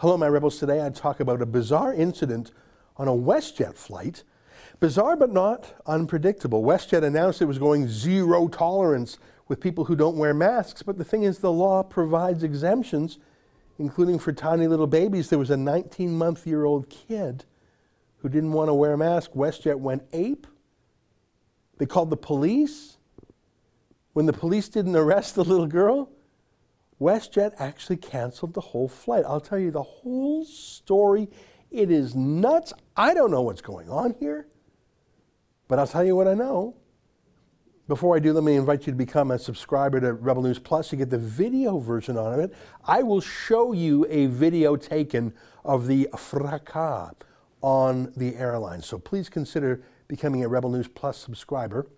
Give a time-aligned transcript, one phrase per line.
[0.00, 0.58] Hello, my rebels.
[0.58, 2.52] Today I talk about a bizarre incident
[2.96, 4.22] on a WestJet flight.
[4.78, 6.62] Bizarre but not unpredictable.
[6.62, 11.04] WestJet announced it was going zero tolerance with people who don't wear masks, but the
[11.04, 13.18] thing is, the law provides exemptions,
[13.78, 15.28] including for tiny little babies.
[15.28, 17.44] There was a 19 month year old kid
[18.20, 19.32] who didn't want to wear a mask.
[19.32, 20.46] WestJet went ape.
[21.76, 22.96] They called the police.
[24.14, 26.08] When the police didn't arrest the little girl,
[27.00, 29.24] WestJet actually canceled the whole flight.
[29.26, 31.28] I'll tell you the whole story.
[31.70, 32.72] It is nuts.
[32.96, 34.48] I don't know what's going on here,
[35.66, 36.76] but I'll tell you what I know.
[37.88, 40.92] Before I do, let me invite you to become a subscriber to Rebel News Plus.
[40.92, 42.54] You get the video version of it.
[42.84, 45.32] I will show you a video taken
[45.64, 47.14] of the fracas
[47.62, 48.82] on the airline.
[48.82, 51.88] So please consider becoming a Rebel News Plus subscriber.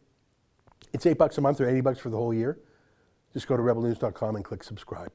[0.92, 2.58] It's eight bucks a month or 80 bucks for the whole year.
[3.32, 5.10] Just go to rebelnews.com and click subscribe.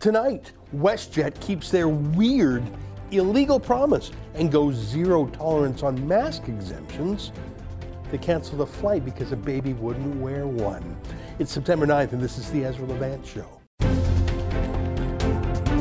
[0.00, 2.62] Tonight, WestJet keeps their weird,
[3.10, 7.32] illegal promise and goes zero tolerance on mask exemptions.
[8.10, 10.96] They canceled a flight because a baby wouldn't wear one.
[11.40, 13.46] It's September 9th, and this is the Ezra Levant Show.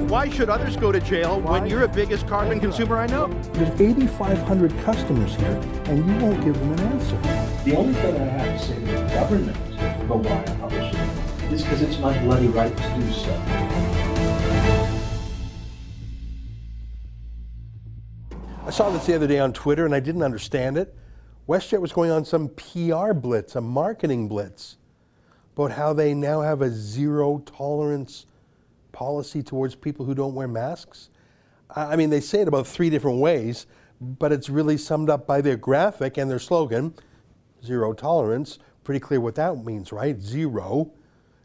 [0.08, 1.60] Why should others go to jail Why?
[1.60, 3.28] when you're the biggest carbon consumer I know?
[3.56, 7.18] There's 8,500 customers here, and you won't give them an answer.
[7.66, 9.58] The only thing I have to say to the government
[10.02, 13.34] about why I publish it is because it's my bloody right to do so.
[18.66, 20.96] I saw this the other day on Twitter and I didn't understand it.
[21.50, 24.78] WestJet was going on some PR blitz, a marketing blitz
[25.60, 28.26] about how they now have a zero tolerance
[28.94, 31.10] policy towards people who don't wear masks.
[31.76, 33.68] I mean, they say it about three different ways,
[34.00, 36.94] but it's really summed up by their graphic and their slogan
[37.62, 38.60] zero tolerance.
[38.86, 40.18] Pretty clear what that means, right?
[40.22, 40.94] Zero.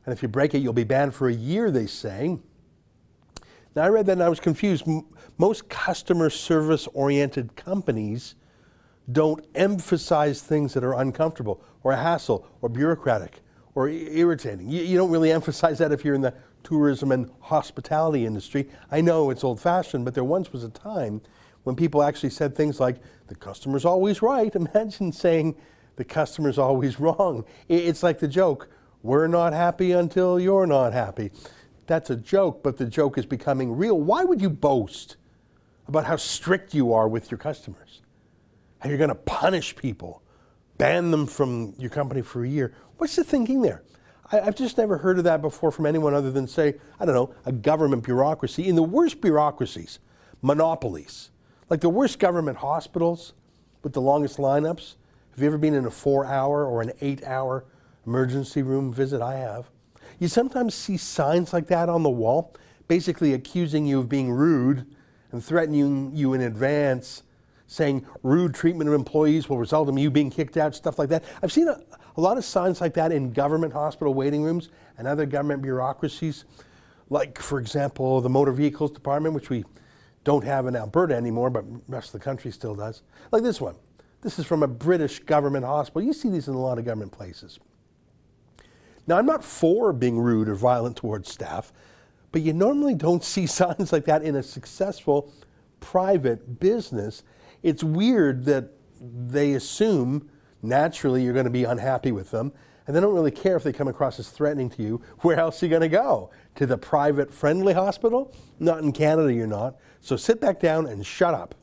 [0.07, 2.39] And if you break it, you'll be banned for a year, they say.
[3.75, 4.87] Now, I read that and I was confused.
[5.39, 8.37] Most customer service oriented companies
[9.11, 13.41] don't emphasize things that are uncomfortable or a hassle or bureaucratic
[13.75, 14.69] or irritating.
[14.69, 18.69] You, you, don't really emphasize that if you're in the tourism and hospitality industry.
[18.91, 21.21] I know it's old fashioned, but there once was a time
[21.65, 22.97] when people actually said things like,
[23.27, 24.55] the customer's always right.
[24.75, 25.57] Imagine saying,
[25.97, 27.45] the customer's always wrong.
[27.69, 28.69] It's like the joke,
[29.03, 31.31] we're not happy until you're not happy.
[31.87, 34.01] That's a joke, but the joke is becoming real.
[34.01, 35.17] Why would you boast
[35.87, 38.01] about how strict you are with your customers?
[38.79, 40.23] How you're going to punish people,
[40.79, 42.75] ban them from your company for a year.
[42.99, 43.83] What's the thinking there?
[44.33, 47.15] I, have just never heard of that before from anyone other than, say, I don't
[47.15, 48.69] know, a government bureaucracy.
[48.69, 49.99] In the worst bureaucracies,
[50.43, 51.31] monopolies,
[51.71, 53.35] like the worst government hospitals
[53.83, 54.95] with the longest lineups.
[55.33, 57.65] Have you ever been in a four hour or an eight hour
[58.07, 59.21] emergency room visit?
[59.21, 59.71] I have.
[60.19, 62.55] You sometimes see signs like that on the wall,
[62.89, 64.87] basically accusing you of being rude
[65.33, 67.25] and threatening you in advance,
[67.67, 71.25] saying rude treatment of employees will result in you being kicked out, stuff like that.
[71.43, 71.81] I've seen a,
[72.17, 76.45] a lot of signs like that in government hospital waiting rooms and other government bureaucracies,
[77.11, 79.65] like, for example, the Motor Vehicles Department, which we
[80.25, 83.03] don't have in Alberta anymore, but rest of the country still does.
[83.31, 83.77] Like this one.
[84.23, 86.03] This is from a British government hospital.
[86.03, 87.61] You see these in a lot of government places.
[89.07, 91.75] Now, I'm not for being rude or violent towards staff,
[92.33, 95.31] but you normally don't see signs like that in a successful
[95.81, 97.23] private business.
[97.65, 98.69] It's weird that
[99.01, 100.31] they assume
[100.63, 102.53] naturally you're going to be unhappy with them.
[102.87, 105.01] And they don't really care if they come across as threatening to you.
[105.21, 106.31] Where else are you going to go?
[106.57, 108.37] To the private friendly hospital?
[108.61, 109.77] Not in Canada, you're not.
[110.03, 111.55] So sit back down and shut up.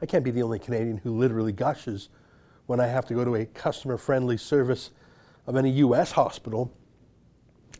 [0.00, 2.08] I can't be the only Canadian who literally gushes
[2.64, 4.90] when I have to go to a customer friendly service
[5.46, 6.12] of any U.S.
[6.12, 6.72] hospital.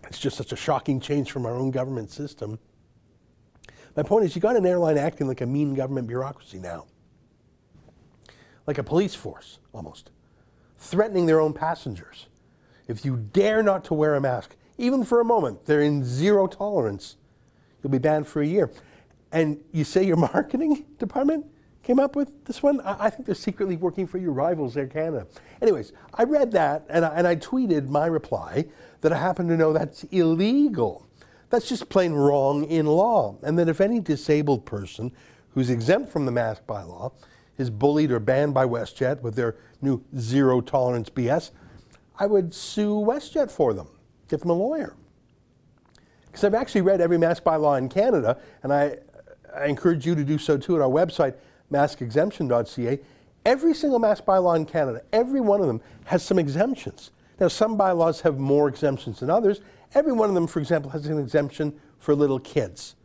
[0.05, 2.59] It's just such a shocking change from our own government system.
[3.97, 6.87] My point is, you got an airline acting like a mean government bureaucracy now
[8.67, 10.11] like a police force almost,
[10.77, 12.27] threatening their own passengers.
[12.89, 16.47] If you dare not to wear a mask, even for a moment, they're in zero
[16.47, 17.17] tolerance.
[17.83, 18.71] You'll be banned for a year.
[19.33, 21.47] And you say your marketing department
[21.83, 22.81] came up with this one?
[22.81, 25.27] I, think they're secretly working for your rivals, Air Canada.
[25.63, 28.67] Anyways, I read that and I, and I tweeted my reply
[29.01, 31.07] that I happen to know that's illegal.
[31.51, 33.37] That's just plain wrong in law.
[33.43, 35.13] And that if any disabled person
[35.51, 37.13] who's exempt from the mask bylaw
[37.57, 41.51] is bullied or banned by WestJet with their new zero tolerance BS,
[42.19, 43.89] I would sue WestJet for them,
[44.29, 44.97] get them a lawyer.
[46.27, 48.99] Because I've actually read every mask bylaw in Canada, and I
[49.57, 51.35] I encourage you to do so too at our website,
[51.73, 53.01] maskexemption.ca.
[53.45, 57.11] Every single mask bylaw in Canada, every one of them has some exemptions.
[57.39, 59.61] Now, some bylaws have more exemptions than others.
[59.97, 62.97] Every one of them, for example, has an exemption for little kids.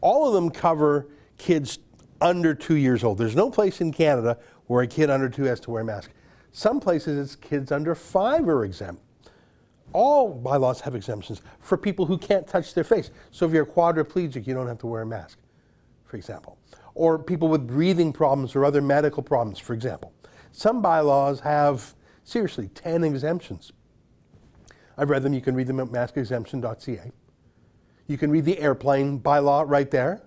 [0.00, 1.78] All of them cover kids
[2.18, 3.18] under two years old.
[3.18, 6.10] There's no place in Canada where a kid under two has to wear a mask.
[6.50, 9.02] Some places it's kids under five are exempt.
[9.92, 13.10] All bylaws have exemptions for people who can't touch their face.
[13.30, 15.36] So if you're quadriplegic, you don't have to wear a mask,
[16.06, 16.56] for example.
[16.94, 20.14] Or people with breathing problems or other medical problems, for example.
[20.52, 21.94] Some bylaws have,
[22.24, 23.72] seriously, 10 exemptions.
[25.00, 25.32] I've read them.
[25.32, 27.10] You can read them at maskexemption.ca.
[28.06, 30.22] You can read the airplane bylaw right there.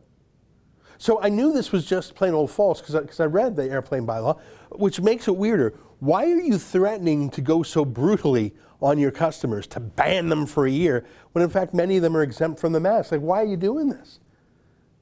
[0.97, 4.07] So I knew this was just plain old false because I, I, read the airplane
[4.07, 4.39] bylaw,
[4.71, 5.75] which makes it weirder.
[5.99, 10.65] Why are you threatening to go so brutally on your customers to ban them for
[10.65, 13.11] a year when in fact many of them are exempt from the mask?
[13.11, 14.21] Like, why are you doing this?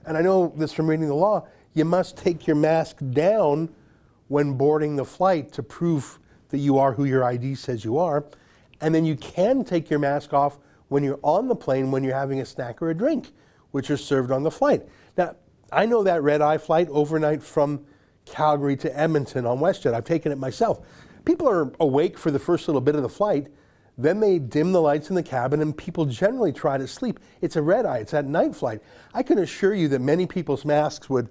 [0.05, 1.47] And I know this from reading the law.
[1.73, 3.69] You must take your mask down
[4.27, 6.19] when boarding the flight to prove
[6.49, 8.25] that you are who your ID says you are.
[8.81, 10.57] And then you can take your mask off
[10.89, 13.31] when you're on the plane when you're having a snack or a drink,
[13.71, 14.83] which are served on the flight.
[15.17, 15.35] Now,
[15.71, 17.85] I know that red eye flight overnight from
[18.25, 19.93] Calgary to Edmonton on WestJet.
[19.93, 20.81] I've taken it myself.
[21.23, 23.47] People are awake for the first little bit of the flight.
[23.97, 27.19] Then they dim the lights in the cabin, and people generally try to sleep.
[27.41, 28.81] It's a red eye, it's that night flight.
[29.13, 31.29] I can assure you that many people's masks would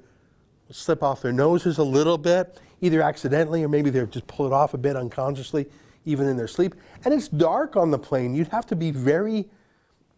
[0.71, 4.53] slip off their noses a little bit, either accidentally or maybe they just pull it
[4.53, 5.67] off a bit unconsciously,
[6.05, 6.75] even in their sleep.
[7.05, 8.35] And it's dark on the plane.
[8.35, 9.49] You'd have to be very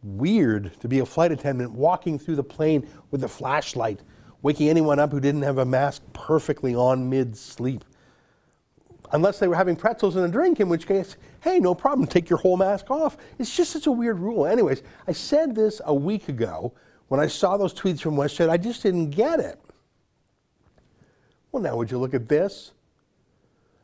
[0.02, 4.00] weird to be a flight attendant walking through the plane with a flashlight,
[4.42, 7.84] waking anyone up who didn't have a mask perfectly on mid sleep.
[9.12, 12.30] Unless they were having pretzels and a drink, in which case, hey, no problem, take
[12.30, 13.18] your whole mask off.
[13.38, 14.46] It's just such a weird rule.
[14.46, 16.72] Anyways, I said this a week ago
[17.08, 18.48] when I saw those tweets from WestJet.
[18.48, 19.60] I just didn't get it.
[21.50, 22.72] Well, now would you look at this?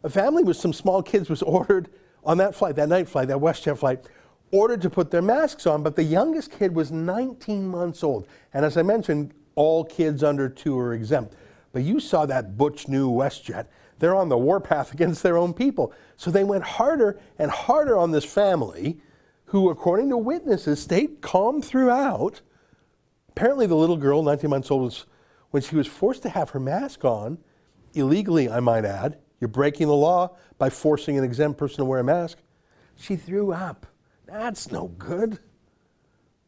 [0.04, 1.88] A family with some small kids was ordered
[2.24, 4.04] on that flight, that night flight, that WestJet flight,
[4.50, 8.26] ordered to put their masks on, but the youngest kid was 19 months old.
[8.54, 11.34] And as I mentioned, all kids under two are exempt.
[11.72, 13.66] But you saw that butch new WestJet.
[13.98, 15.92] They're on the warpath against their own people.
[16.16, 19.00] So they went harder and harder on this family,
[19.46, 22.40] who, according to witnesses, stayed calm throughout.
[23.30, 25.06] Apparently, the little girl, 19 months old, was,
[25.50, 27.38] when she was forced to have her mask on,
[27.94, 32.00] illegally, I might add, you're breaking the law by forcing an exempt person to wear
[32.00, 32.38] a mask,
[32.96, 33.86] she threw up.
[34.26, 35.38] That's no good.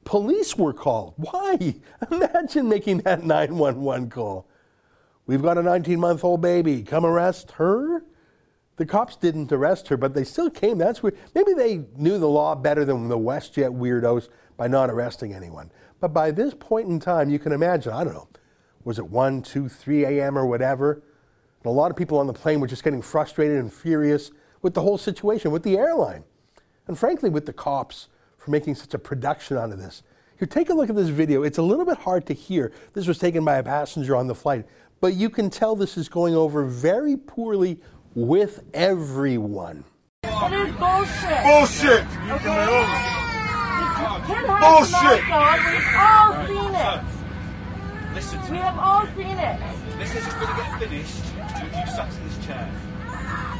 [0.04, 1.14] Police were called.
[1.16, 1.76] Why?
[2.10, 4.48] Imagine making that 911 call.
[5.26, 6.82] We've got a 19 month old baby.
[6.82, 8.04] Come arrest her.
[8.76, 10.78] The cops didn't arrest her, but they still came.
[10.78, 11.18] That's weird.
[11.34, 15.70] Maybe they knew the law better than the WestJet weirdos by not arresting anyone.
[16.00, 18.28] But by this point in time, you can imagine, I don't know,
[18.82, 20.38] was it 1, 2, 3 a.m.
[20.38, 21.02] or whatever?
[21.62, 24.30] And a lot of people on the plane were just getting frustrated and furious
[24.62, 26.24] with the whole situation, with the airline
[26.86, 30.02] and frankly with the cops for making such a production out of this.
[30.38, 31.42] Here, take a look at this video.
[31.44, 32.72] It's a little bit hard to hear.
[32.94, 34.66] This was taken by a passenger on the flight,
[35.00, 37.78] but you can tell this is going over very poorly
[38.14, 39.84] with everyone.
[40.24, 41.42] It is bullshit.
[41.44, 42.06] Bullshit.
[42.32, 42.80] Okay?
[44.48, 45.20] Bullshit.
[45.20, 47.00] We've all seen it.
[48.14, 48.58] Listen to We me.
[48.58, 49.60] have all seen it.
[49.98, 51.22] This is going to get finished.
[51.60, 52.68] You, you sat in this chair.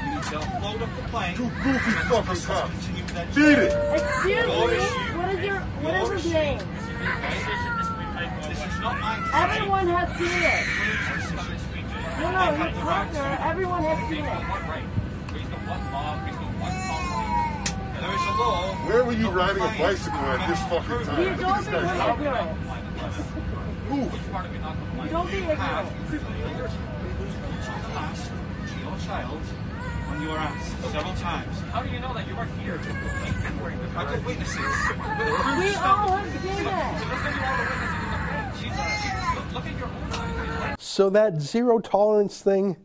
[0.01, 1.35] You need to load up the plane.
[1.37, 2.71] You goofy and fucking just cop.
[2.71, 3.63] continue with that Beat chair.
[3.65, 4.01] it.
[4.01, 4.75] Excuse Your me.
[4.77, 5.19] issue.
[5.19, 6.35] What is your what Your is his issue.
[6.35, 6.59] name?
[8.49, 9.21] This is not mine.
[9.23, 9.39] to say.
[9.41, 10.65] Everyone has seen it.
[10.67, 11.63] This is yours.
[12.21, 13.39] No, no, your partner.
[13.41, 14.41] Everyone has seen it.
[15.33, 17.29] He's got one mark, he's got one policy.
[18.01, 18.75] There is a law.
[18.89, 21.21] Where were you not riding a bicycle at this fucking time?
[21.23, 22.13] You Look don't at be this guy.
[22.13, 22.51] ignorant.
[23.89, 23.97] Who?
[24.05, 25.11] Which part of it not compliant?
[25.13, 26.75] Don't be You have ignorant.
[27.65, 29.43] told the last to your child
[30.09, 31.59] when you were asked several times.
[31.73, 32.79] How do you know that you weren't here?
[33.97, 34.57] I've got witnesses.
[34.57, 36.71] We all have seen it.
[39.53, 40.77] Look at your.
[40.79, 42.77] So that zero tolerance thing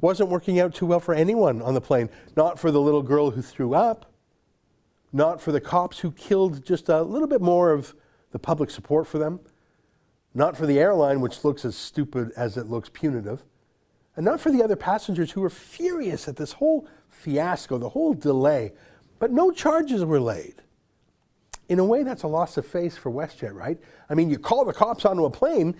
[0.00, 2.10] wasn't working out too well for anyone on the plane.
[2.36, 4.12] Not for the little girl who threw up,
[5.12, 7.96] not for the cops who killed just a little bit more of
[8.30, 9.40] the public support for them,
[10.32, 13.44] not for the airline, which looks as stupid as it looks punitive,
[14.16, 18.14] and not for the other passengers who were furious at this whole fiasco, the whole
[18.14, 18.72] delay.
[19.18, 20.62] But no charges were laid.
[21.68, 23.78] In a way, that's a loss of face for WestJet, right?
[24.08, 25.76] I mean, you call the cops onto a plane.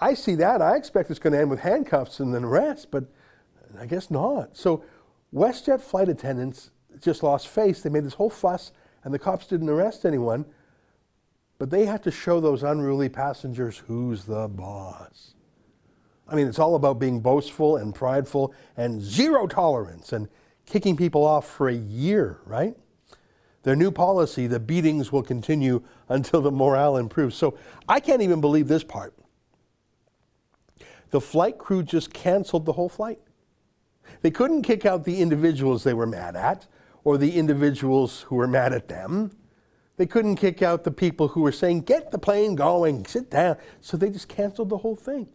[0.00, 0.62] I see that.
[0.62, 3.04] I expect it's going to end with handcuffs and then arrest, but
[3.78, 4.56] I guess not.
[4.56, 4.84] So,
[5.34, 7.82] WestJet flight attendants just lost face.
[7.82, 8.72] They made this whole fuss,
[9.02, 10.46] and the cops didn't arrest anyone,
[11.58, 15.34] but they had to show those unruly passengers who's the boss.
[16.28, 20.28] I mean, it's all about being boastful and prideful and zero tolerance and
[20.66, 22.74] kicking people off for a year, right?
[23.62, 27.36] Their new policy, the beatings will continue until the morale improves.
[27.36, 29.14] So I can't even believe this part.
[31.10, 33.20] The flight crew just canceled the whole flight.
[34.22, 36.66] They couldn't kick out the individuals they were mad at
[37.04, 39.30] or the individuals who were mad at them.
[39.96, 43.56] They couldn't kick out the people who were saying, get the plane going, sit down.
[43.80, 45.28] So they just canceled the whole thing.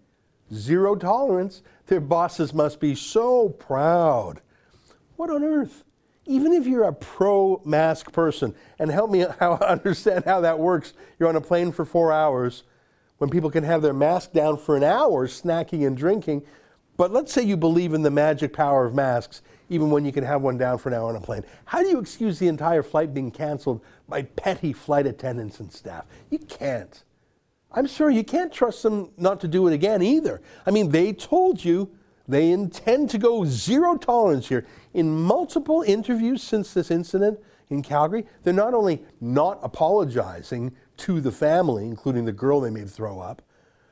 [0.53, 1.61] Zero tolerance.
[1.87, 4.41] Their bosses must be so proud.
[5.15, 5.83] What on earth?
[6.25, 10.93] Even if you're a pro mask person, and help me how, understand how that works,
[11.17, 12.63] you're on a plane for four hours
[13.17, 16.43] when people can have their mask down for an hour snacking and drinking.
[16.97, 20.23] But let's say you believe in the magic power of masks, even when you can
[20.23, 21.43] have one down for an hour on a plane.
[21.65, 26.05] How do you excuse the entire flight being canceled by petty flight attendants and staff?
[26.29, 27.03] You can't.
[27.71, 30.41] I'm sure you can't trust them not to do it again either.
[30.65, 31.91] I mean, they told you
[32.27, 34.65] they intend to go zero tolerance here.
[34.93, 41.31] In multiple interviews since this incident in Calgary, they're not only not apologizing to the
[41.31, 43.41] family, including the girl they made throw up,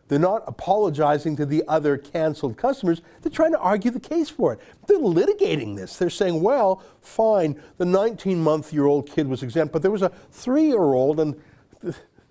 [0.07, 3.01] they're not apologizing to the other canceled customers.
[3.21, 4.59] They're trying to argue the case for it.
[4.87, 5.97] They're litigating this.
[5.97, 10.01] They're saying, well, fine, the 19 month year old kid was exempt, but there was
[10.01, 11.35] a three year old, and,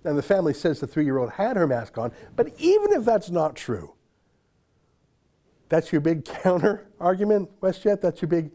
[0.07, 2.11] and the family says the three year old had her mask on.
[2.35, 3.93] But even if that's not true,
[5.69, 8.01] that's your big counter argument, WestJet?
[8.01, 8.51] That's your big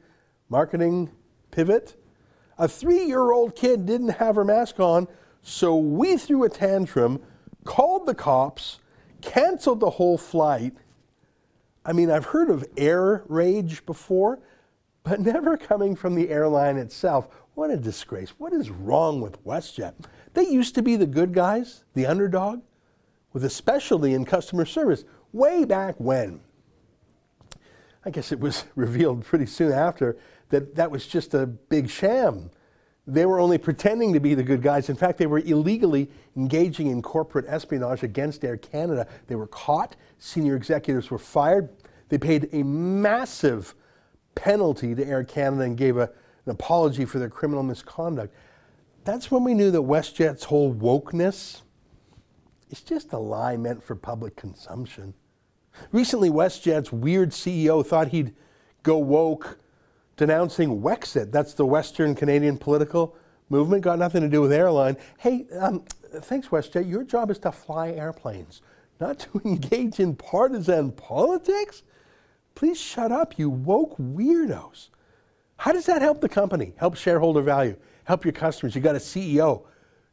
[0.49, 1.11] marketing
[1.51, 1.97] pivot?
[2.59, 5.09] A three year old kid didn't have her mask on,
[5.43, 7.21] so we threw a tantrum,
[7.65, 8.81] called the cops,
[9.21, 10.75] canceled the whole flight.
[11.85, 14.39] I mean, I've heard of air rage before,
[15.03, 17.29] but never coming from the airline itself.
[17.55, 18.31] What a disgrace.
[18.39, 19.95] What is wrong with WestJet?
[20.35, 22.63] They used to be the good guys, the underdog,
[23.33, 26.41] with a specialty in customer service way back when.
[28.05, 30.17] I guess it was revealed pretty soon after
[30.49, 32.51] that that was just a big sham.
[33.07, 34.89] They were only pretending to be the good guys.
[34.89, 39.09] In fact, they were illegally engaging in corporate espionage against Air Canada.
[39.27, 41.69] They were caught, senior executives were fired.
[42.11, 43.75] They paid a massive
[44.35, 46.11] penalty to Air Canada and gave a,
[46.47, 48.35] an apology for their criminal misconduct.
[49.05, 51.63] That's when we knew that WestJet's whole wokeness
[52.71, 55.15] is just a lie meant for public consumption.
[55.91, 58.35] Recently, WestJet's weird CEO thought he'd
[58.83, 59.59] go woke
[60.17, 61.33] denouncing Wexit.
[61.33, 63.17] That's the Western Canadian political
[63.49, 63.83] movement.
[63.83, 64.97] Got nothing to do with airline.
[65.19, 65.85] Hey, um,
[66.21, 66.89] thanks, WestJet.
[66.89, 68.63] Your job is to fly airplanes,
[69.01, 71.83] not to engage in partisan politics.
[72.55, 74.89] Please shut up, you woke weirdos.
[75.63, 76.73] How does that help the company?
[76.77, 77.77] Help shareholder value?
[78.03, 78.75] Help your customers?
[78.75, 79.63] You got a CEO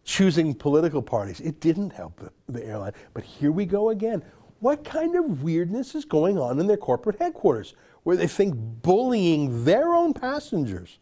[0.03, 1.39] choosing political parties.
[1.39, 2.91] It didn't help the, the airline.
[3.15, 4.21] But here we go again
[4.59, 8.53] what kind of weirdness is going on in their corporate headquarters where they think
[8.83, 10.99] bullying their own passengers,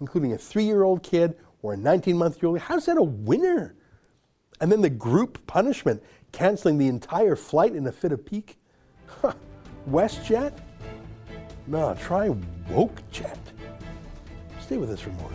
[0.00, 3.02] including a three year old kid or a 19 month year old, how's that a
[3.02, 3.74] winner?
[4.60, 8.56] And then the group punishment, canceling the entire flight in a fit of pique.
[9.90, 10.56] WestJet?
[11.66, 12.28] No, try
[12.68, 13.49] WokeJet.
[14.70, 15.28] Stay with us for more.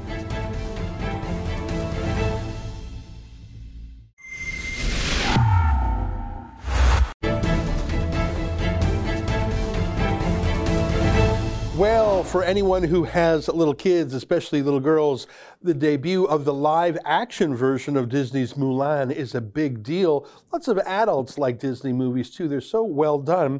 [11.76, 15.28] Well, for anyone who has little kids, especially little girls,
[15.62, 20.26] the debut of the live action version of Disney's Mulan is a big deal.
[20.54, 23.60] Lots of adults like Disney movies too, they're so well done.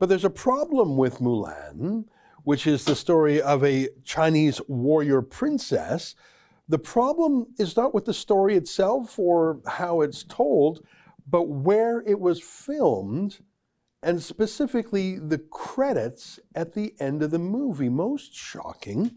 [0.00, 2.06] But there's a problem with Mulan,
[2.44, 6.14] which is the story of a Chinese warrior princess.
[6.68, 10.84] The problem is not with the story itself or how it's told,
[11.28, 13.40] but where it was filmed
[14.02, 17.88] and specifically the credits at the end of the movie.
[17.88, 19.12] Most shocking.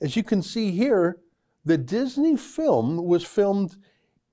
[0.00, 1.18] As you can see here,
[1.64, 3.76] the Disney film was filmed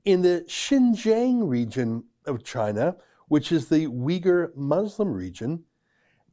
[0.06, 2.96] in the Xinjiang region of China,
[3.28, 5.64] which is the Uyghur Muslim region,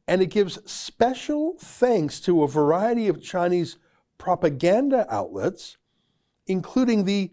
[0.07, 3.77] and it gives special thanks to a variety of Chinese
[4.17, 5.77] propaganda outlets,
[6.47, 7.31] including the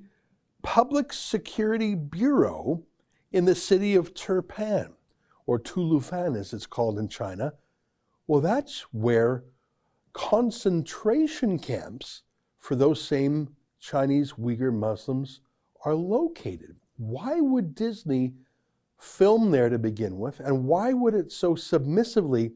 [0.63, 2.85] Public Security Bureau
[3.31, 4.93] in the city of Turpan
[5.47, 7.53] or Tulufan as it's called in China,
[8.27, 9.45] well, that's where
[10.15, 12.23] concentration camps
[12.59, 15.41] for those same Chinese Uyghur Muslims
[15.85, 16.77] are located.
[16.97, 18.35] Why would Disney
[18.99, 20.41] film there to begin with?
[20.41, 22.53] And why would it so submissively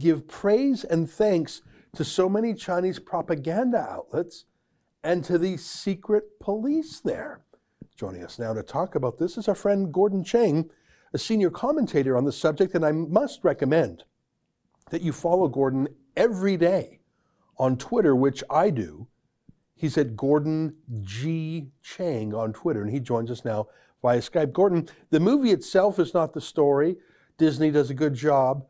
[0.00, 1.62] give praise and thanks
[1.94, 4.46] to so many Chinese propaganda outlets
[5.04, 7.42] and to the secret police there?
[7.96, 10.70] Joining us now to talk about this is our friend Gordon Chang,
[11.12, 14.04] a senior commentator on the subject, and I must recommend
[14.90, 17.00] that you follow Gordon every day
[17.58, 19.06] on Twitter, which I do.
[19.74, 21.68] He's at Gordon G.
[21.82, 23.68] Chang on Twitter, and he joins us now
[24.02, 24.52] via Skype.
[24.52, 26.96] Gordon, the movie itself is not the story.
[27.38, 28.66] Disney does a good job.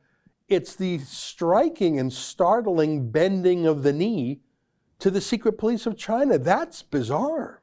[0.50, 4.40] It's the striking and startling bending of the knee
[4.98, 6.38] to the secret police of China.
[6.38, 7.62] That's bizarre.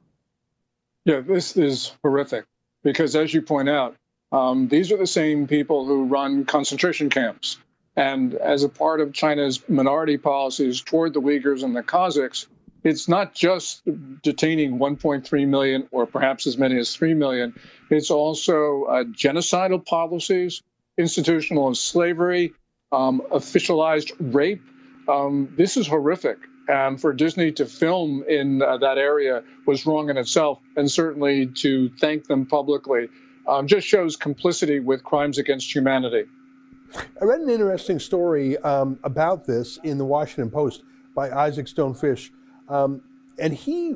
[1.03, 2.45] Yeah, this is horrific
[2.83, 3.97] because, as you point out,
[4.31, 7.57] um, these are the same people who run concentration camps.
[7.97, 12.47] And as a part of China's minority policies toward the Uyghurs and the Kazakhs,
[12.85, 13.81] it's not just
[14.23, 17.59] detaining 1.3 million or perhaps as many as 3 million.
[17.89, 20.61] It's also uh, genocidal policies,
[20.97, 22.53] institutional slavery,
[22.91, 24.63] um, officialized rape.
[25.07, 26.37] Um, this is horrific.
[26.69, 31.47] And for Disney to film in uh, that area was wrong in itself, and certainly
[31.61, 33.07] to thank them publicly
[33.47, 36.25] um, just shows complicity with crimes against humanity.
[37.21, 40.83] I read an interesting story um, about this in the Washington Post
[41.15, 42.31] by Isaac Stone Fish,
[42.67, 43.01] um,
[43.39, 43.95] and he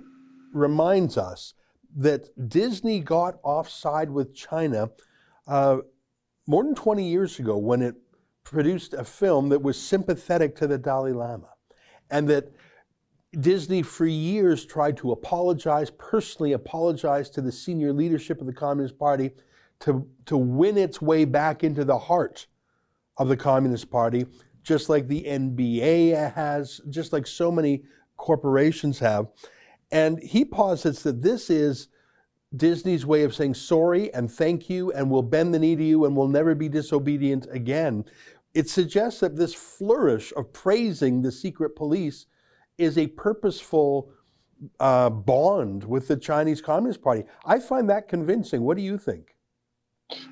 [0.54, 1.54] reminds us
[1.98, 4.92] that Disney got offside with China
[5.46, 5.78] uh,
[6.48, 7.96] more than 20 years ago when it
[8.44, 11.50] produced a film that was sympathetic to the Dalai Lama,
[12.10, 12.52] and that
[13.40, 19.00] Disney for years tried to apologize, personally apologize to the senior leadership of the Communist
[19.00, 19.32] Party
[19.80, 22.48] to, to win its way back into the heart
[23.18, 24.26] of the Communist Party,
[24.64, 27.84] just like the NBA has, just like so many
[28.18, 29.28] corporations have.
[29.92, 31.88] And he posits that this is
[32.56, 36.06] Disney's way of saying sorry and thank you, and we'll bend the knee to you
[36.06, 38.06] and we'll never be disobedient again.
[38.54, 42.26] It suggests that this flourish of praising the secret police
[42.78, 44.12] is a purposeful
[44.80, 47.24] uh, bond with the Chinese Communist Party.
[47.46, 48.62] I find that convincing.
[48.64, 49.36] What do you think?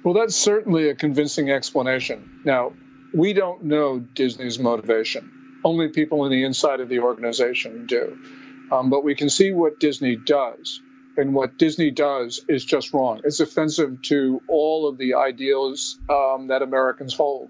[0.04, 2.42] Well, that's certainly a convincing explanation.
[2.44, 2.74] Now,
[3.14, 5.32] we don't know Disney's motivation.
[5.64, 8.18] Only people in the inside of the organization do.
[8.72, 10.82] Um, but we can see what Disney does.
[11.20, 13.20] And what Disney does is just wrong.
[13.26, 17.50] It's offensive to all of the ideals um, that Americans hold.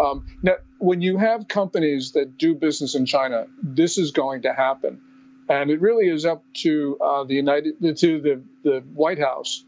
[0.00, 4.54] Um, now, when you have companies that do business in China, this is going to
[4.54, 5.02] happen,
[5.46, 9.62] and it really is up to uh, the United to the the White House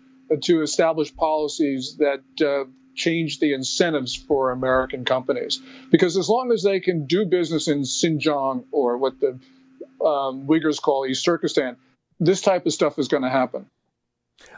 [0.45, 5.61] to establish policies that uh, change the incentives for American companies.
[5.91, 9.39] Because as long as they can do business in Xinjiang or what the
[10.03, 11.77] um, Uyghurs call East Turkestan,
[12.20, 13.66] this type of stuff is going to happen.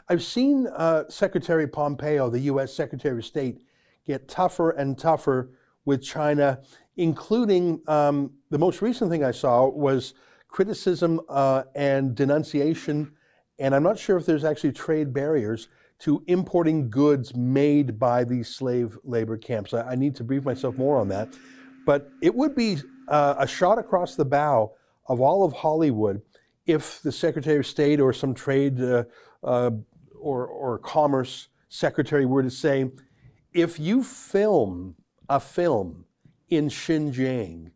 [0.09, 2.73] I've seen uh, Secretary Pompeo, the U.S.
[2.73, 3.61] Secretary of State,
[4.05, 5.49] get tougher and tougher
[5.85, 6.59] with China,
[6.97, 10.13] including um, the most recent thing I saw was
[10.47, 13.11] criticism uh, and denunciation,
[13.59, 15.67] and I'm not sure if there's actually trade barriers
[15.99, 19.73] to importing goods made by these slave labor camps.
[19.73, 21.29] I, I need to brief myself more on that.
[21.85, 24.73] But it would be uh, a shot across the bow
[25.07, 26.21] of all of Hollywood
[26.67, 29.05] if the Secretary of State or some trade uh,
[29.43, 29.71] uh,
[30.19, 32.91] or, or commerce secretary were to say,
[33.53, 34.95] if you film
[35.29, 36.05] a film
[36.49, 37.71] in Xinjiang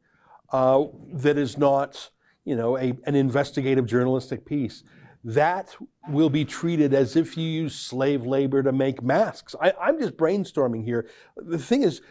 [0.52, 2.10] uh, that is not,
[2.44, 4.84] you know, a, an investigative journalistic piece,
[5.24, 5.76] that
[6.10, 9.56] will be treated as if you use slave labor to make masks.
[9.62, 11.08] I, I'm just brainstorming here.
[11.38, 12.02] The thing is,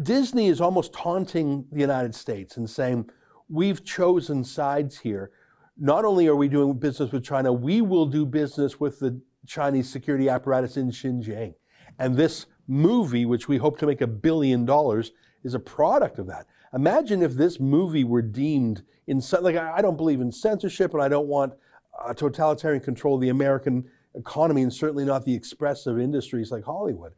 [0.00, 3.10] Disney is almost taunting the United States and saying,
[3.48, 5.32] we've chosen sides here.
[5.78, 9.88] Not only are we doing business with China, we will do business with the Chinese
[9.88, 11.54] security apparatus in Xinjiang.
[11.98, 15.12] And this movie, which we hope to make a billion dollars,
[15.44, 16.46] is a product of that.
[16.74, 21.08] Imagine if this movie were deemed in like I don't believe in censorship, and I
[21.08, 21.54] don't want
[21.98, 27.12] uh, totalitarian control of the American economy, and certainly not the expressive industries like Hollywood.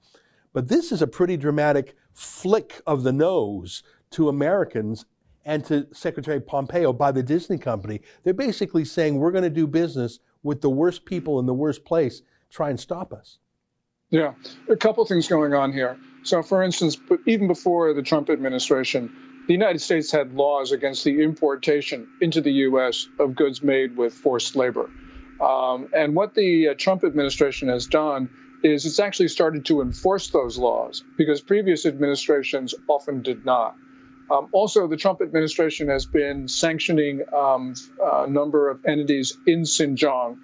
[0.53, 5.07] But this is a pretty dramatic flick of the nose to Americans
[5.45, 8.01] and to Secretary Pompeo by the Disney company.
[8.23, 11.85] They're basically saying we're going to do business with the worst people in the worst
[11.85, 13.39] place, try and stop us.
[14.11, 14.35] Yeah,
[14.69, 15.97] a couple things going on here.
[16.25, 19.15] So, for instance, even before the Trump administration,
[19.47, 23.09] the United States had laws against the importation into the U.S.
[23.19, 24.91] of goods made with forced labor.
[25.41, 28.29] Um, and what the uh, Trump administration has done
[28.63, 33.75] is it's actually started to enforce those laws because previous administrations often did not.
[34.31, 40.39] Um, also, the Trump administration has been sanctioning um, a number of entities in Xinjiang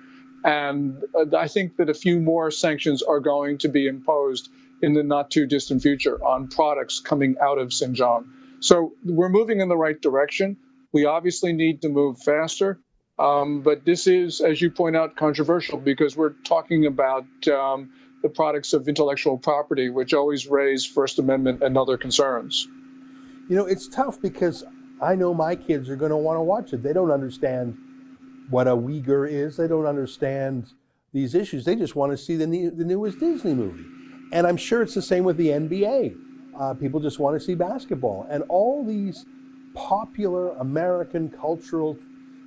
[0.46, 4.48] and uh, I think that a few more sanctions are going to be imposed
[4.80, 8.26] in the not too distant future on products coming out of Xinjiang.
[8.60, 10.56] So we're moving in the right direction.
[10.92, 12.78] We obviously need to move faster.
[13.18, 17.90] Um, but this is, as you point out, controversial because we're talking about um,
[18.22, 22.68] the products of intellectual property, which always raise First Amendment and other concerns.
[23.48, 24.64] You know, it's tough because
[25.00, 26.82] I know my kids are going to want to watch it.
[26.82, 27.76] They don't understand
[28.50, 29.56] what a Uyghur is.
[29.56, 30.72] They don't understand
[31.12, 31.64] these issues.
[31.64, 33.84] They just want to see the, new, the newest Disney movie.
[34.32, 36.16] And I'm sure it's the same with the NBA.
[36.58, 38.26] Uh, people just want to see basketball.
[38.28, 39.24] And all these
[39.74, 41.96] popular American cultural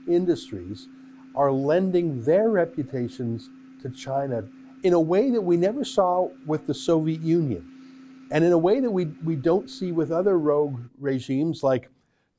[0.07, 0.87] industries
[1.35, 3.49] are lending their reputations
[3.81, 4.43] to China
[4.83, 7.78] in a way that we never saw with the Soviet Union.
[8.31, 11.89] And in a way that we, we don't see with other rogue regimes like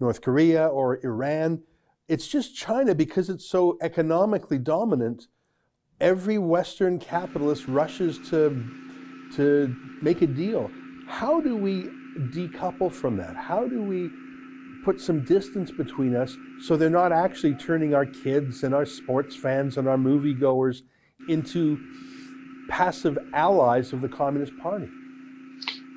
[0.00, 1.62] North Korea or Iran.
[2.08, 5.28] It's just China because it's so economically dominant.
[6.00, 8.64] Every Western capitalist rushes to,
[9.36, 10.70] to make a deal.
[11.06, 11.88] How do we
[12.32, 13.36] decouple from that?
[13.36, 14.10] How do we
[14.84, 19.36] put some distance between us so they're not actually turning our kids and our sports
[19.36, 20.82] fans and our moviegoers
[21.28, 21.78] into
[22.70, 24.88] passive allies of the Communist Party?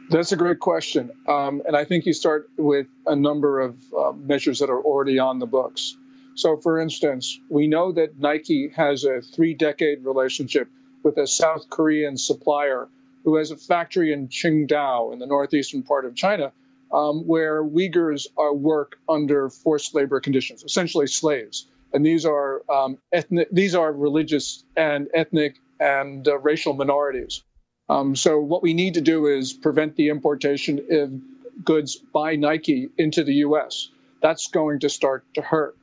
[0.09, 1.11] That's a great question.
[1.27, 5.19] Um, and I think you start with a number of uh, measures that are already
[5.19, 5.95] on the books.
[6.35, 10.67] So, for instance, we know that Nike has a three decade relationship
[11.03, 12.89] with a South Korean supplier
[13.23, 16.51] who has a factory in Qingdao in the northeastern part of China,
[16.91, 21.67] um, where Uyghurs are work under forced labor conditions, essentially slaves.
[21.93, 27.43] And these are um, ethnic, these are religious and ethnic and uh, racial minorities.
[27.89, 32.89] Um, so what we need to do is prevent the importation of goods by Nike
[32.97, 33.89] into the U.S.
[34.21, 35.77] That's going to start to hurt.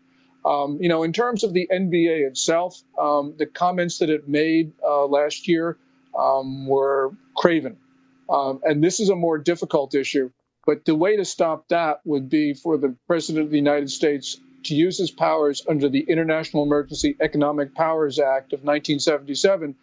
[0.45, 4.73] Um, you know, in terms of the NBA itself, um, the comments that it made
[4.83, 5.77] uh, last year
[6.19, 7.77] um, were craven.
[8.29, 10.31] Um, and this is a more difficult issue.
[10.65, 14.39] But the way to stop that would be for the President of the United States
[14.65, 19.75] to use his powers under the International Emergency Economic Powers Act of 1977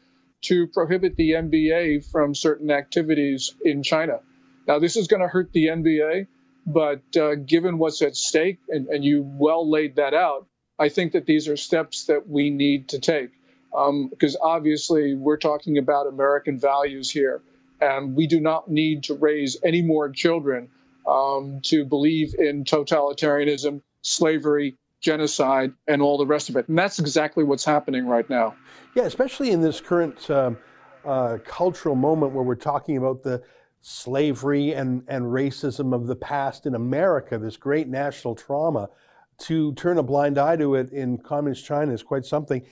[0.43, 4.19] to prohibit the NBA from certain activities in China.
[4.67, 6.27] Now, this is going to hurt the NBA,
[6.65, 10.47] but uh, given what's at stake, and, and, you well laid that out,
[10.77, 13.29] I think that these are steps that we need to take.
[13.75, 17.41] Um, because obviously, we're talking about American values here,
[17.79, 20.69] and we do not need to raise any more children
[21.07, 26.67] um, to believe in totalitarianism, slavery, genocide, and all the rest of it.
[26.67, 28.55] And that's exactly what's happening right now.
[28.95, 30.57] Yeah, especially in this current um,
[31.05, 33.43] uh, cultural moment where we're talking about the
[33.81, 38.89] slavery and, and racism of the past in America, this great national trauma,
[39.37, 42.65] to turn a blind eye to it in communist China is quite something.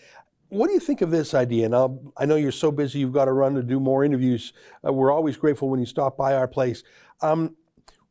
[0.50, 1.66] What do you think of this idea?
[1.66, 4.54] And I'll, i know you're so busy, you've got to run to do more interviews.
[4.86, 6.84] Uh, we're always grateful when you stop by our place.
[7.22, 7.56] Um,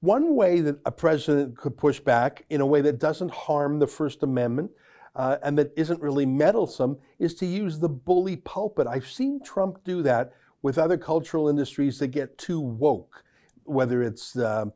[0.05, 3.87] one way that a president could push back in a way that doesn't harm the
[3.87, 4.71] First Amendment
[5.17, 8.87] uh, and that isn't really meddlesome is to use the bully pulpit.
[8.87, 13.25] I've seen Trump do that with other cultural industries that get too woke,
[13.65, 14.67] whether it's uh,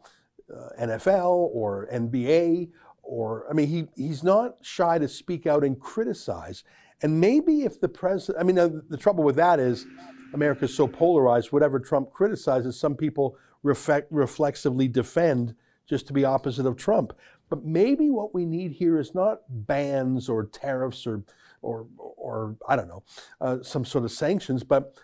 [0.54, 2.70] uh, NFL or NBA
[3.02, 6.64] or I mean he he's not shy to speak out and criticize.
[7.02, 9.86] And maybe if the president, I mean the, the trouble with that is
[10.34, 11.52] America's so polarized.
[11.52, 15.54] Whatever Trump criticizes, some people reflect, reflexively defend
[15.88, 17.12] just to be opposite of Trump.
[17.48, 21.22] But maybe what we need here is not bans or tariffs or,
[21.62, 23.02] or, or I don't know,
[23.40, 24.94] uh, some sort of sanctions, but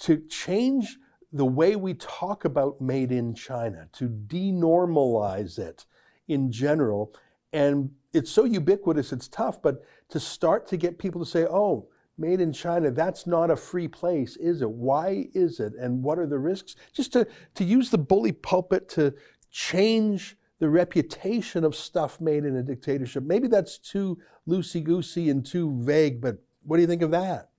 [0.00, 0.98] to change
[1.32, 5.86] the way we talk about made in China, to denormalize it
[6.28, 7.14] in general.
[7.52, 11.88] And it's so ubiquitous, it's tough, but to start to get people to say, oh,
[12.22, 14.70] made in China, that's not a free place, is it?
[14.70, 15.74] Why is it?
[15.74, 16.76] And what are the risks?
[16.94, 19.12] Just to, to use the bully pulpit to
[19.50, 23.24] change the reputation of stuff made in a dictatorship.
[23.24, 27.50] Maybe that's too loosey goosey and too vague, but what do you think of that?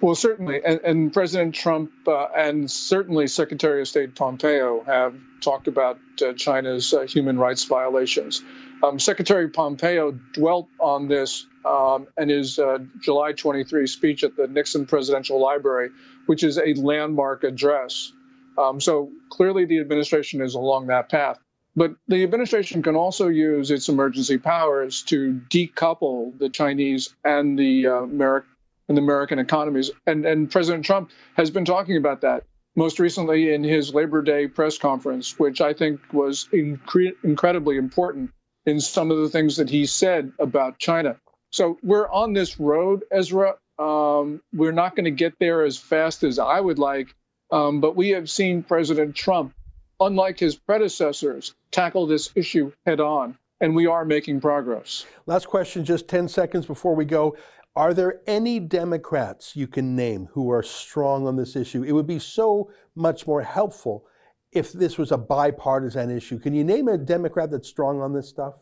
[0.00, 0.60] Well, certainly.
[0.64, 6.34] And, and President Trump uh, and certainly Secretary of State Pompeo have talked about uh,
[6.34, 8.42] China's uh, human rights violations.
[8.82, 14.46] Um, Secretary Pompeo dwelt on this um, in his uh, July 23 speech at the
[14.46, 15.90] Nixon Presidential Library,
[16.26, 18.12] which is a landmark address.
[18.58, 21.38] Um, so clearly the administration is along that path.
[21.76, 27.88] But the administration can also use its emergency powers to decouple the Chinese and the
[27.88, 28.50] uh, American
[28.86, 29.90] and the American economies.
[30.06, 32.44] And, and President Trump has been talking about that
[32.76, 38.30] most recently in his Labor Day press conference, which I think was incre- incredibly important
[38.66, 41.16] in some of the things that he said about China.
[41.50, 43.56] So we're on this road, Ezra.
[43.78, 47.14] Um, we're not going to get there as fast as I would like,
[47.50, 49.54] um, but we have seen President Trump,
[50.00, 55.04] unlike his predecessors, tackle this issue head on, and we are making progress.
[55.26, 57.36] Last question, just 10 seconds before we go.
[57.76, 61.82] Are there any Democrats you can name who are strong on this issue?
[61.82, 64.06] It would be so much more helpful
[64.54, 66.38] if this was a bipartisan issue.
[66.38, 68.54] Can you name a Democrat that's strong on this stuff?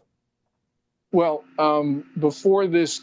[1.12, 3.02] Well, um, before this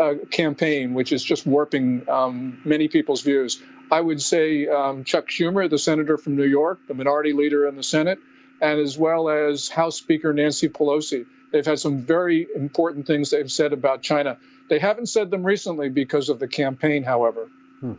[0.00, 5.28] uh, campaign, which is just warping um, many people's views, I would say um, Chuck
[5.28, 8.18] Schumer, the senator from New York, the minority leader in the Senate,
[8.62, 11.26] and as well as House Speaker Nancy Pelosi.
[11.52, 14.38] They've had some very important things they've said about China.
[14.70, 17.48] They haven't said them recently because of the campaign, however.
[17.80, 17.92] Hmm.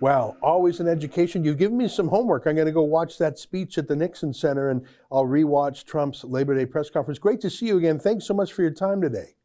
[0.00, 1.44] Wow, always an education.
[1.44, 2.46] You've given me some homework.
[2.46, 6.24] I'm going to go watch that speech at the Nixon Center and I'll rewatch Trump's
[6.24, 7.18] Labor Day press conference.
[7.18, 7.98] Great to see you again.
[7.98, 9.36] Thanks so much for your time today.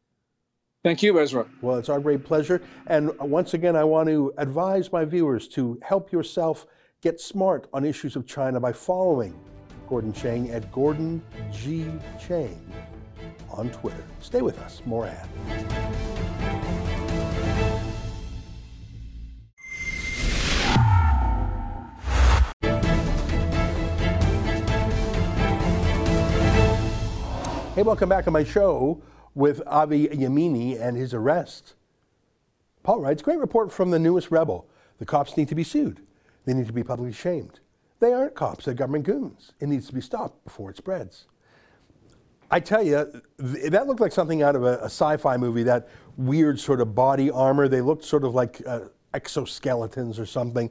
[0.82, 1.46] Thank you, Ezra.
[1.60, 2.62] Well, it's our great pleasure.
[2.86, 6.66] And once again, I want to advise my viewers to help yourself
[7.02, 9.38] get smart on issues of China by following
[9.88, 11.90] Gordon Chang at Gordon G.
[12.18, 12.72] Chang
[13.50, 14.04] on Twitter.
[14.20, 14.82] Stay with us.
[14.86, 16.09] More ad.
[27.80, 29.02] Hey, welcome back to my show
[29.34, 31.76] with Avi Yemini and his arrest.
[32.82, 34.68] Paul writes, great report from the newest rebel.
[34.98, 36.02] The cops need to be sued.
[36.44, 37.60] They need to be publicly shamed.
[37.98, 39.52] They aren't cops, they're government goons.
[39.60, 41.24] It needs to be stopped before it spreads.
[42.50, 45.88] I tell you, that looked like something out of a, a sci-fi movie, that
[46.18, 47.66] weird sort of body armor.
[47.66, 48.80] They looked sort of like uh,
[49.14, 50.70] exoskeletons or something.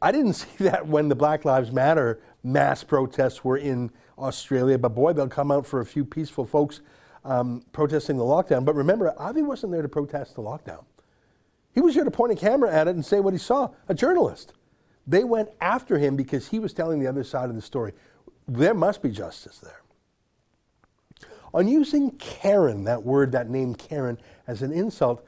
[0.00, 4.90] I didn't see that when the Black Lives Matter mass protests were in Australia, but
[4.90, 6.80] boy, they'll come out for a few peaceful folks
[7.24, 8.64] um, protesting the lockdown.
[8.64, 10.84] But remember, Avi wasn't there to protest the lockdown.
[11.74, 13.94] He was here to point a camera at it and say what he saw, a
[13.94, 14.54] journalist.
[15.06, 17.92] They went after him because he was telling the other side of the story.
[18.48, 19.82] There must be justice there.
[21.52, 25.24] On using Karen, that word, that name Karen, as an insult,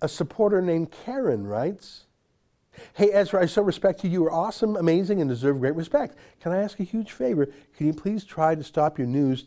[0.00, 2.04] a supporter named Karen writes,
[2.94, 4.10] Hey, Ezra, I so respect you.
[4.10, 6.16] You are awesome, amazing, and deserve great respect.
[6.40, 7.46] Can I ask a huge favor?
[7.76, 9.44] Can you please try to stop your news,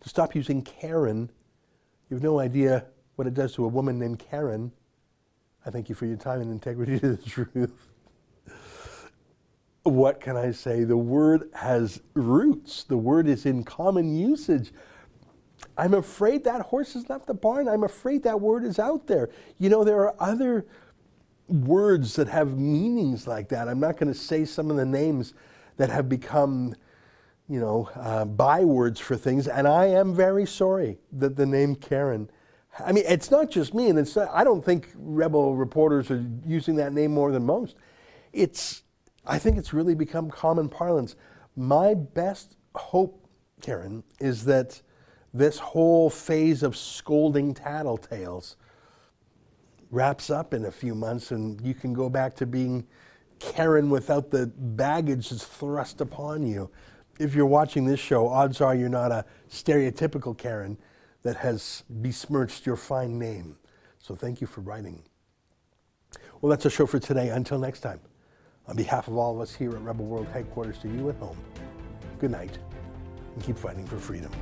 [0.00, 1.30] to stop using Karen?
[2.08, 4.72] You have no idea what it does to a woman named Karen.
[5.66, 7.72] I thank you for your time and integrity to the truth.
[9.84, 10.84] What can I say?
[10.84, 12.84] The word has roots.
[12.84, 14.72] The word is in common usage.
[15.76, 17.68] I'm afraid that horse has left the barn.
[17.68, 19.30] I'm afraid that word is out there.
[19.58, 20.66] You know, there are other
[21.52, 23.68] words that have meanings like that.
[23.68, 25.34] I'm not going to say some of the names
[25.76, 26.74] that have become,
[27.48, 29.46] you know, uh, bywords for things.
[29.48, 32.30] And I am very sorry that the name Karen.
[32.78, 36.24] I mean, it's not just me, and it's not, I don't think rebel reporters are
[36.46, 37.76] using that name more than most.
[38.32, 38.82] It's,
[39.26, 41.16] I think it's really become common parlance.
[41.54, 43.28] My best hope,
[43.60, 44.80] Karen, is that
[45.34, 48.56] this whole phase of scolding tattletales
[49.92, 52.84] wraps up in a few months and you can go back to being
[53.38, 56.70] Karen without the baggage that's thrust upon you.
[57.20, 60.78] If you're watching this show, odds are you're not a stereotypical Karen
[61.22, 63.56] that has besmirched your fine name.
[63.98, 65.02] So thank you for writing.
[66.40, 67.28] Well, that's our show for today.
[67.28, 68.00] Until next time,
[68.66, 71.38] on behalf of all of us here at Rebel World headquarters to you at home,
[72.18, 72.58] good night
[73.34, 74.32] and keep fighting for freedom.